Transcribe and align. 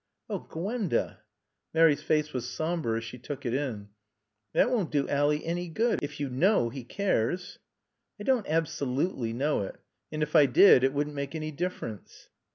"Oh, 0.31 0.39
Gwenda" 0.39 1.19
Mary's 1.75 2.01
face 2.01 2.33
was 2.33 2.49
somber 2.49 2.95
as 2.95 3.03
she 3.03 3.19
took 3.19 3.45
it 3.45 3.53
in. 3.53 3.89
"That 4.51 4.71
won't 4.71 4.91
do 4.91 5.07
Ally 5.07 5.37
any 5.43 5.67
good. 5.69 6.01
If 6.01 6.19
you 6.19 6.27
know 6.27 6.69
he 6.69 6.83
cares." 6.83 7.59
"I 8.19 8.23
don't 8.23 8.47
absolutely 8.47 9.31
know 9.31 9.61
it. 9.61 9.75
And 10.11 10.23
if 10.23 10.35
I 10.35 10.47
did 10.47 10.83
it 10.83 10.91
wouldn't 10.91 11.15
make 11.15 11.35
any 11.35 11.51
difference." 11.51 12.29